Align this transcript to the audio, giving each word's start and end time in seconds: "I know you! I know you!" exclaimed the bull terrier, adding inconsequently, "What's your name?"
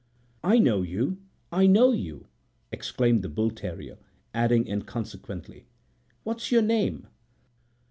"I 0.43 0.57
know 0.57 0.81
you! 0.81 1.19
I 1.51 1.67
know 1.67 1.91
you!" 1.91 2.25
exclaimed 2.71 3.21
the 3.21 3.29
bull 3.29 3.51
terrier, 3.51 3.99
adding 4.33 4.67
inconsequently, 4.67 5.67
"What's 6.23 6.51
your 6.51 6.63
name?" 6.63 7.05